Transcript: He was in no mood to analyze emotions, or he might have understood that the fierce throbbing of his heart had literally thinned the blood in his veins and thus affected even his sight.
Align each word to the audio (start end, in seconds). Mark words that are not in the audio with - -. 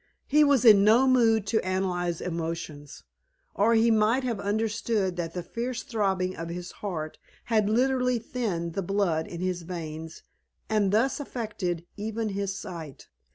He 0.25 0.43
was 0.43 0.65
in 0.65 0.83
no 0.83 1.07
mood 1.07 1.45
to 1.45 1.63
analyze 1.63 2.21
emotions, 2.21 3.03
or 3.53 3.75
he 3.75 3.91
might 3.91 4.23
have 4.23 4.39
understood 4.39 5.15
that 5.17 5.35
the 5.35 5.43
fierce 5.43 5.83
throbbing 5.83 6.35
of 6.35 6.49
his 6.49 6.71
heart 6.71 7.19
had 7.43 7.69
literally 7.69 8.17
thinned 8.17 8.73
the 8.73 8.81
blood 8.81 9.27
in 9.27 9.41
his 9.41 9.61
veins 9.61 10.23
and 10.67 10.91
thus 10.91 11.19
affected 11.19 11.85
even 11.97 12.29
his 12.29 12.55
sight. 12.55 13.09